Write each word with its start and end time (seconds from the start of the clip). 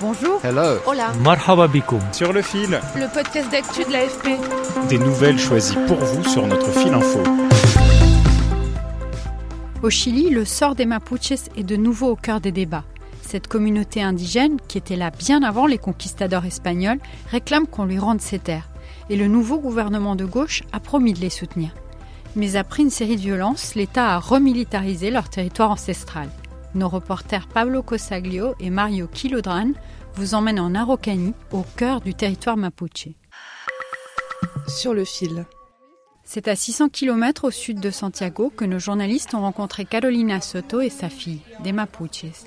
Bonjour. 0.00 0.40
Hello. 0.44 0.78
Hola. 0.86 1.12
Marhaba. 1.24 1.66
Sur 2.12 2.32
le 2.32 2.40
fil, 2.40 2.80
Le 2.94 3.12
podcast 3.12 3.50
d'actu 3.50 3.82
de 3.84 3.90
l'AFP. 3.90 4.28
des 4.88 4.98
nouvelles 4.98 5.38
choisies 5.38 5.76
pour 5.88 5.96
vous 5.96 6.22
sur 6.24 6.46
notre 6.46 6.70
fil 6.70 6.94
info. 6.94 7.20
Au 9.82 9.90
Chili, 9.90 10.30
le 10.30 10.44
sort 10.44 10.76
des 10.76 10.86
Mapuches 10.86 11.32
est 11.56 11.64
de 11.64 11.74
nouveau 11.74 12.10
au 12.10 12.16
cœur 12.16 12.40
des 12.40 12.52
débats. 12.52 12.84
Cette 13.22 13.48
communauté 13.48 14.00
indigène, 14.00 14.58
qui 14.68 14.78
était 14.78 14.94
là 14.94 15.10
bien 15.10 15.42
avant 15.42 15.66
les 15.66 15.78
conquistadors 15.78 16.44
espagnols, 16.44 17.00
réclame 17.32 17.66
qu'on 17.66 17.84
lui 17.84 17.98
rende 17.98 18.20
ses 18.20 18.38
terres. 18.38 18.68
Et 19.10 19.16
le 19.16 19.26
nouveau 19.26 19.58
gouvernement 19.58 20.14
de 20.14 20.24
gauche 20.24 20.62
a 20.72 20.78
promis 20.78 21.12
de 21.12 21.20
les 21.20 21.30
soutenir. 21.30 21.70
Mais 22.36 22.54
après 22.54 22.84
une 22.84 22.90
série 22.90 23.16
de 23.16 23.20
violences, 23.22 23.74
l'État 23.74 24.14
a 24.14 24.18
remilitarisé 24.18 25.10
leur 25.10 25.28
territoire 25.28 25.72
ancestral. 25.72 26.28
Nos 26.78 26.88
reporters 26.88 27.48
Pablo 27.48 27.82
Cosaglio 27.82 28.54
et 28.60 28.70
Mario 28.70 29.08
Kilodran 29.08 29.72
vous 30.14 30.34
emmènent 30.34 30.60
en 30.60 30.76
Araucanie, 30.76 31.34
au 31.50 31.64
cœur 31.76 32.00
du 32.00 32.14
territoire 32.14 32.56
mapuche. 32.56 33.08
Sur 34.68 34.94
le 34.94 35.04
fil. 35.04 35.44
C'est 36.22 36.46
à 36.46 36.54
600 36.54 36.90
km 36.90 37.46
au 37.46 37.50
sud 37.50 37.80
de 37.80 37.90
Santiago 37.90 38.52
que 38.56 38.64
nos 38.64 38.78
journalistes 38.78 39.34
ont 39.34 39.40
rencontré 39.40 39.86
Carolina 39.86 40.40
Soto 40.40 40.80
et 40.80 40.88
sa 40.88 41.08
fille, 41.08 41.40
des 41.64 41.72
Mapuches. 41.72 42.44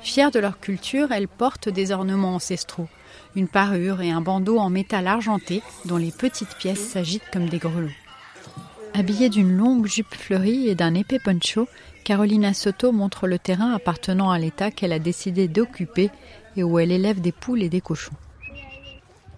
Fières 0.00 0.30
de 0.30 0.38
leur 0.38 0.60
culture, 0.60 1.12
elles 1.12 1.28
portent 1.28 1.68
des 1.68 1.92
ornements 1.92 2.36
ancestraux, 2.36 2.88
une 3.36 3.48
parure 3.48 4.00
et 4.00 4.10
un 4.10 4.22
bandeau 4.22 4.56
en 4.56 4.70
métal 4.70 5.06
argenté 5.06 5.62
dont 5.84 5.98
les 5.98 6.10
petites 6.10 6.56
pièces 6.56 6.88
s'agitent 6.88 7.30
comme 7.30 7.50
des 7.50 7.58
grelots. 7.58 7.90
Habillée 8.96 9.28
d'une 9.28 9.56
longue 9.56 9.86
jupe 9.86 10.14
fleurie 10.14 10.68
et 10.68 10.76
d'un 10.76 10.94
épais 10.94 11.18
poncho, 11.18 11.66
Carolina 12.04 12.54
Soto 12.54 12.92
montre 12.92 13.26
le 13.26 13.40
terrain 13.40 13.72
appartenant 13.72 14.30
à 14.30 14.38
l'État 14.38 14.70
qu'elle 14.70 14.92
a 14.92 15.00
décidé 15.00 15.48
d'occuper 15.48 16.10
et 16.56 16.62
où 16.62 16.78
elle 16.78 16.92
élève 16.92 17.20
des 17.20 17.32
poules 17.32 17.64
et 17.64 17.68
des 17.68 17.80
cochons. 17.80 18.14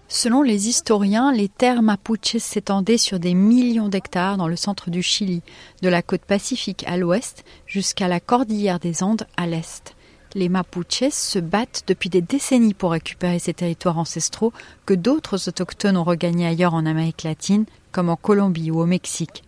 Selon 0.09 0.43
les 0.43 0.69
historiens, 0.69 1.33
les 1.33 1.49
terres 1.49 1.81
mapuches 1.81 2.37
s'étendaient 2.37 2.99
sur 2.99 3.19
des 3.19 3.33
millions 3.33 3.89
d'hectares 3.89 4.37
dans 4.37 4.47
le 4.47 4.57
centre 4.57 4.91
du 4.91 5.03
Chili, 5.03 5.41
de 5.81 5.89
la 5.89 6.03
côte 6.03 6.27
pacifique 6.27 6.84
à 6.87 6.99
l'ouest 6.99 7.43
jusqu'à 7.67 8.09
la 8.09 8.21
cordillère 8.21 8.79
des 8.79 9.03
Andes 9.03 9.27
à 9.39 9.47
l'est. 9.47 9.97
Les 10.34 10.51
Mapuches 10.51 11.12
se 11.12 11.39
battent 11.39 11.84
depuis 11.87 12.11
des 12.11 12.21
décennies 12.21 12.75
pour 12.75 12.91
récupérer 12.91 13.39
ces 13.39 13.55
territoires 13.55 13.97
ancestraux 13.97 14.53
que 14.84 14.93
d'autres 14.93 15.49
autochtones 15.49 15.97
ont 15.97 16.05
regagnés 16.05 16.47
ailleurs 16.47 16.75
en 16.75 16.84
Amérique 16.84 17.23
latine, 17.23 17.65
comme 17.91 18.11
en 18.11 18.17
Colombie 18.17 18.71
ou 18.71 18.81
au 18.81 18.87
Mexique. 18.87 19.45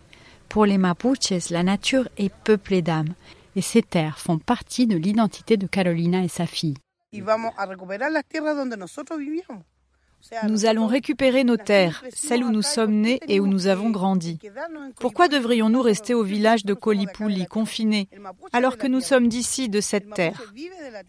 Pour 0.48 0.64
les 0.64 0.78
Mapuches, 0.78 1.50
la 1.50 1.62
nature 1.62 2.08
est 2.16 2.32
peuplée 2.32 2.82
d'âmes, 2.82 3.14
et 3.56 3.62
ces 3.62 3.82
terres 3.82 4.18
font 4.18 4.38
partie 4.38 4.86
de 4.86 4.96
l'identité 4.96 5.56
de 5.56 5.66
Carolina 5.66 6.22
et 6.22 6.28
sa 6.28 6.46
fille. 6.46 6.76
Nous 10.44 10.66
allons 10.66 10.86
récupérer 10.86 11.44
nos 11.44 11.56
terres, 11.56 12.04
celles 12.12 12.42
où 12.42 12.50
nous 12.50 12.62
sommes 12.62 12.94
nés 12.94 13.20
et 13.28 13.40
où 13.40 13.46
nous 13.46 13.66
avons 13.66 13.90
grandi. 13.90 14.38
Pourquoi 14.98 15.28
devrions-nous 15.28 15.80
rester 15.80 16.14
au 16.14 16.24
village 16.24 16.64
de 16.64 16.74
Colipuli, 16.74 17.46
confinés, 17.46 18.08
alors 18.52 18.78
que 18.78 18.86
nous 18.86 19.00
sommes 19.00 19.28
d'ici, 19.28 19.68
de 19.68 19.80
cette 19.80 20.12
terre? 20.12 20.42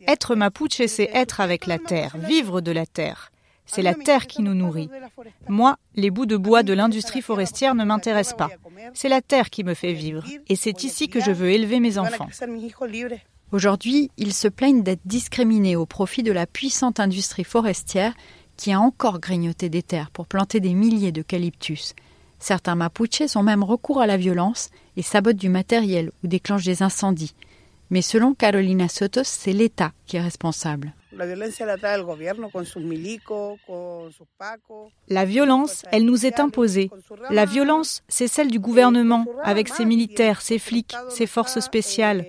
Être 0.08 0.36
mapuche, 0.36 0.86
c'est 0.88 1.10
être 1.14 1.42
avec 1.42 1.66
la 1.66 1.80
terre, 1.80 2.18
vivre 2.18 2.62
de 2.62 2.72
la 2.72 2.86
terre. 2.86 3.32
C'est 3.72 3.82
la 3.84 3.94
terre 3.94 4.26
qui 4.26 4.42
nous 4.42 4.56
nourrit. 4.56 4.90
Moi, 5.48 5.78
les 5.96 6.10
bouts 6.10 6.26
de 6.26 6.38
bois 6.38 6.64
de 6.64 6.74
l'industrie 6.74 7.22
forestière 7.22 7.76
ne 7.76 7.86
m'intéressent 7.86 8.38
pas. 8.38 8.50
C'est 8.94 9.10
la 9.10 9.22
terre 9.22 9.50
qui 9.50 9.64
me 9.64 9.76
fait 9.76 9.94
vivre. 9.94 10.24
Et 10.48 10.56
c'est 10.56 10.84
ici 10.84 11.08
que 11.08 11.22
je 11.22 11.32
veux 11.32 11.52
élever 11.52 11.80
mes 11.80 11.98
enfants. 11.98 12.28
Aujourd'hui, 13.52 14.12
ils 14.18 14.34
se 14.34 14.48
plaignent 14.48 14.84
d'être 14.84 15.06
discriminés 15.06 15.76
au 15.76 15.86
profit 15.86 16.24
de 16.24 16.32
la 16.32 16.48
puissante 16.48 17.00
industrie 17.00 17.44
forestière 17.44 18.14
qui 18.58 18.72
a 18.72 18.80
encore 18.80 19.20
grignoté 19.20 19.70
des 19.70 19.84
terres 19.84 20.12
pour 20.12 20.28
planter 20.28 20.60
des 20.60 20.74
milliers 20.74 21.12
d'eucalyptus. 21.12 21.94
Certains 22.40 22.76
Mapuches 22.76 23.36
ont 23.36 23.44
même 23.44 23.64
recours 23.64 24.02
à 24.02 24.08
la 24.08 24.18
violence 24.18 24.70
et 24.98 25.02
sabotent 25.02 25.38
du 25.38 25.50
matériel 25.50 26.12
ou 26.24 26.28
déclenchent 26.28 26.66
des 26.66 26.84
incendies. 26.84 27.36
Mais 27.90 28.02
selon 28.02 28.34
Carolina 28.34 28.88
Sotos, 28.88 29.28
c'est 29.28 29.54
l'État 29.54 29.92
qui 30.06 30.18
est 30.18 30.22
responsable. 30.22 30.94
La 35.08 35.26
violence, 35.26 35.84
elle 35.92 36.06
nous 36.06 36.26
est 36.26 36.40
imposée. 36.40 36.90
La 37.30 37.46
violence, 37.46 38.02
c'est 38.08 38.28
celle 38.28 38.50
du 38.50 38.60
gouvernement, 38.60 39.26
avec 39.44 39.68
ses 39.68 39.86
militaires, 39.86 40.42
ses 40.42 40.60
flics, 40.60 40.96
ses 41.10 41.28
forces 41.28 41.60
spéciales. 41.60 42.26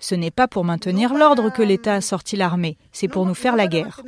Ce 0.00 0.14
n'est 0.14 0.30
pas 0.30 0.48
pour 0.48 0.64
maintenir 0.64 1.14
l'ordre 1.14 1.50
que 1.50 1.62
l'État 1.62 1.94
a 1.94 2.00
sorti 2.00 2.36
l'armée, 2.36 2.76
c'est 2.92 3.08
pour 3.08 3.26
nous 3.26 3.34
faire 3.34 3.56
la 3.56 3.68
guerre. 3.68 4.00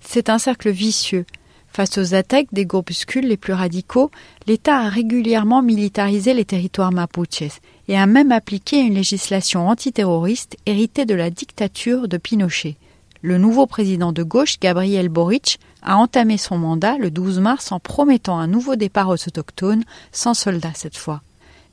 C'est 0.00 0.28
un 0.30 0.38
cercle 0.38 0.70
vicieux. 0.70 1.26
Face 1.72 1.98
aux 1.98 2.14
attaques 2.14 2.52
des 2.52 2.66
groupuscules 2.66 3.26
les 3.26 3.36
plus 3.36 3.52
radicaux, 3.52 4.10
l'État 4.46 4.78
a 4.78 4.88
régulièrement 4.88 5.62
militarisé 5.62 6.34
les 6.34 6.44
territoires 6.44 6.92
mapuches 6.92 7.60
et 7.86 7.96
a 7.96 8.06
même 8.06 8.32
appliqué 8.32 8.80
une 8.80 8.94
législation 8.94 9.68
antiterroriste 9.68 10.56
héritée 10.66 11.04
de 11.04 11.14
la 11.14 11.30
dictature 11.30 12.08
de 12.08 12.16
Pinochet. 12.16 12.76
Le 13.22 13.38
nouveau 13.38 13.66
président 13.66 14.12
de 14.12 14.22
gauche, 14.22 14.60
Gabriel 14.60 15.08
Boric, 15.08 15.58
a 15.82 15.96
entamé 15.96 16.36
son 16.36 16.58
mandat 16.58 16.98
le 16.98 17.10
12 17.10 17.40
mars 17.40 17.72
en 17.72 17.80
promettant 17.80 18.38
un 18.38 18.46
nouveau 18.46 18.76
départ 18.76 19.08
aux 19.08 19.14
autochtones, 19.14 19.84
sans 20.12 20.34
soldats 20.34 20.74
cette 20.74 20.96
fois. 20.96 21.22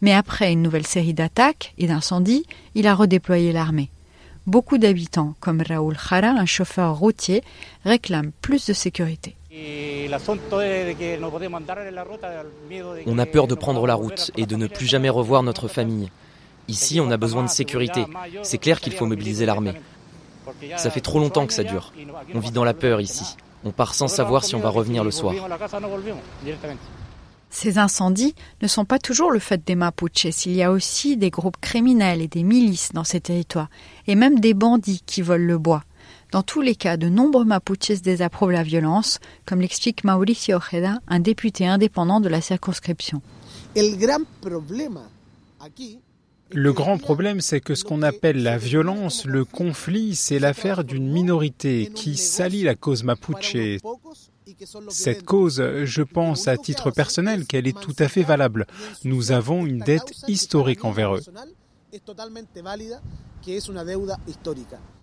Mais 0.02 0.14
après 0.14 0.52
une 0.52 0.62
nouvelle 0.62 0.88
série 0.88 1.14
d'attaques 1.14 1.74
et 1.78 1.88
d'incendies, 1.88 2.46
il 2.76 2.88
a 2.88 2.96
redéployé 2.96 3.52
l'armée. 3.52 3.90
Beaucoup 4.48 4.78
d'habitants, 4.78 5.34
comme 5.40 5.64
Raoul 5.68 5.98
Jara, 5.98 6.28
un 6.28 6.46
chauffeur 6.46 6.96
routier, 6.98 7.44
réclament 7.84 8.32
plus 8.42 8.68
de 8.68 8.74
sécurité. 8.74 9.36
On 13.08 13.18
a 13.18 13.26
peur 13.26 13.48
de 13.48 13.56
prendre 13.56 13.88
la 13.88 13.96
route 13.96 14.32
et 14.36 14.46
de 14.46 14.56
ne 14.56 14.68
plus 14.68 14.86
jamais 14.86 15.10
revoir 15.10 15.44
notre 15.44 15.68
famille. 15.68 16.12
Ici, 16.68 17.00
on 17.00 17.12
a 17.12 17.18
besoin 17.18 17.44
de 17.44 17.50
sécurité. 17.50 18.06
C'est 18.44 18.58
clair 18.58 18.82
qu'il 18.82 18.94
faut 18.94 19.06
mobiliser 19.06 19.46
l'armée. 19.46 19.74
Ça 20.78 20.90
fait 20.90 21.02
trop 21.02 21.20
longtemps 21.20 21.48
que 21.48 21.54
ça 21.54 21.64
dure. 21.64 21.94
On 22.34 22.40
vit 22.40 22.52
dans 22.52 22.64
la 22.64 22.74
peur 22.74 23.02
ici. 23.02 23.38
On 23.64 23.72
part 23.72 23.96
sans 23.96 24.08
savoir 24.08 24.44
si 24.44 24.56
on 24.56 24.60
va 24.60 24.70
revenir 24.70 25.04
le 25.04 25.12
soir. 25.12 25.34
Ces 27.50 27.78
incendies 27.78 28.36
ne 28.62 28.68
sont 28.68 28.84
pas 28.84 29.00
toujours 29.00 29.32
le 29.32 29.40
fait 29.40 29.66
des 29.66 29.76
Mapuches. 29.76 30.46
Il 30.46 30.54
y 30.54 30.64
a 30.64 30.72
aussi 30.72 31.16
des 31.16 31.30
groupes 31.30 31.58
criminels 31.62 32.22
et 32.22 32.28
des 32.28 32.44
milices 32.44 32.92
dans 32.92 33.06
ces 33.06 33.22
territoires, 33.22 33.70
et 34.08 34.16
même 34.16 34.40
des 34.40 34.54
bandits 34.54 35.02
qui 35.06 35.22
volent 35.22 35.46
le 35.46 35.58
bois. 35.58 35.84
Dans 36.35 36.44
tous 36.44 36.59
les 36.59 36.75
cas, 36.75 36.97
de 36.97 37.07
nombreux 37.07 37.46
Mapuches 37.46 38.01
désapprouvent 38.01 38.51
la 38.51 38.62
violence, 38.62 39.19
comme 39.46 39.62
l'explique 39.62 40.03
Mauricio 40.03 40.57
Ojeda, 40.57 41.00
un 41.07 41.22
député 41.22 41.66
indépendant 41.66 42.19
de 42.19 42.28
la 42.28 42.41
circonscription. 42.41 43.22
Le 46.52 46.73
grand 46.73 46.97
problème, 46.97 47.40
c'est 47.40 47.61
que 47.61 47.73
ce 47.73 47.85
qu'on 47.85 48.02
appelle 48.02 48.43
la 48.43 48.58
violence, 48.58 49.23
le 49.23 49.46
conflit, 49.46 50.14
c'est 50.14 50.40
l'affaire 50.40 50.84
d'une 50.84 51.09
minorité 51.09 51.90
qui 51.96 52.17
salit 52.17 52.64
la 52.64 52.76
cause 52.76 53.05
mapuche. 53.05 53.55
Cette 54.90 55.23
cause, 55.23 55.64
je 55.85 56.02
pense 56.02 56.49
à 56.49 56.58
titre 56.58 56.91
personnel 56.91 57.46
qu'elle 57.46 57.66
est 57.66 57.79
tout 57.79 57.96
à 57.97 58.09
fait 58.09 58.23
valable. 58.23 58.67
Nous 59.05 59.31
avons 59.31 59.66
une 59.66 59.79
dette 59.79 60.11
historique 60.28 60.84
envers 60.84 61.16
eux. 61.16 61.22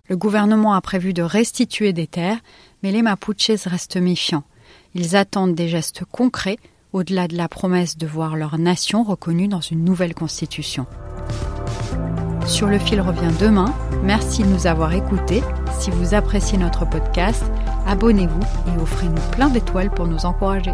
Le 0.09 0.17
gouvernement 0.17 0.73
a 0.73 0.81
prévu 0.81 1.13
de 1.13 1.21
restituer 1.21 1.93
des 1.93 2.07
terres, 2.07 2.39
mais 2.81 2.91
les 2.91 3.01
Mapuches 3.01 3.65
restent 3.65 3.97
méfiants. 3.97 4.43
Ils 4.95 5.15
attendent 5.15 5.55
des 5.55 5.67
gestes 5.69 6.03
concrets 6.11 6.57
au-delà 6.91 7.27
de 7.27 7.35
la 7.35 7.47
promesse 7.47 7.97
de 7.97 8.05
voir 8.05 8.35
leur 8.35 8.57
nation 8.57 9.03
reconnue 9.03 9.47
dans 9.47 9.61
une 9.61 9.83
nouvelle 9.83 10.13
constitution. 10.13 10.85
Sur 12.45 12.67
le 12.67 12.77
fil 12.77 13.01
revient 13.01 13.31
demain. 13.39 13.73
Merci 14.03 14.43
de 14.43 14.47
nous 14.47 14.67
avoir 14.67 14.93
écoutés. 14.93 15.41
Si 15.79 15.89
vous 15.91 16.13
appréciez 16.13 16.57
notre 16.57 16.87
podcast, 16.87 17.43
abonnez-vous 17.87 18.41
et 18.67 18.81
offrez-nous 18.81 19.31
plein 19.31 19.49
d'étoiles 19.49 19.89
pour 19.89 20.07
nous 20.07 20.25
encourager. 20.25 20.73